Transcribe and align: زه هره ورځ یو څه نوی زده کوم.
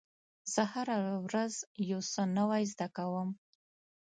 زه 0.53 0.61
هره 0.73 0.97
ورځ 1.25 1.53
یو 1.91 2.01
څه 2.13 2.21
نوی 2.37 2.63
زده 2.73 2.87
کوم. 2.95 3.29